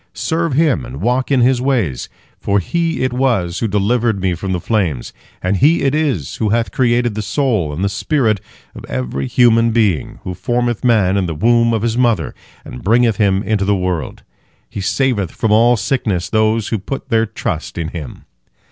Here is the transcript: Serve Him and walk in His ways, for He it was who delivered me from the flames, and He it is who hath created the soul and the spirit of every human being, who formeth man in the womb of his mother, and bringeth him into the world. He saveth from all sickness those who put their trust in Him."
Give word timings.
Serve 0.15 0.53
Him 0.53 0.83
and 0.83 0.99
walk 0.99 1.29
in 1.29 1.41
His 1.41 1.61
ways, 1.61 2.09
for 2.39 2.57
He 2.57 3.03
it 3.03 3.13
was 3.13 3.59
who 3.59 3.67
delivered 3.67 4.19
me 4.19 4.33
from 4.33 4.51
the 4.51 4.59
flames, 4.59 5.13
and 5.43 5.57
He 5.57 5.83
it 5.83 5.93
is 5.93 6.37
who 6.37 6.49
hath 6.49 6.71
created 6.71 7.13
the 7.13 7.21
soul 7.21 7.71
and 7.71 7.83
the 7.83 7.87
spirit 7.87 8.41
of 8.73 8.83
every 8.85 9.27
human 9.27 9.69
being, 9.69 10.17
who 10.23 10.33
formeth 10.33 10.83
man 10.83 11.17
in 11.17 11.27
the 11.27 11.35
womb 11.35 11.71
of 11.71 11.83
his 11.83 11.99
mother, 11.99 12.33
and 12.65 12.83
bringeth 12.83 13.17
him 13.17 13.43
into 13.43 13.63
the 13.63 13.75
world. 13.75 14.23
He 14.67 14.81
saveth 14.81 15.29
from 15.29 15.51
all 15.51 15.77
sickness 15.77 16.31
those 16.31 16.69
who 16.69 16.79
put 16.79 17.09
their 17.09 17.27
trust 17.27 17.77
in 17.77 17.89
Him." 17.89 18.25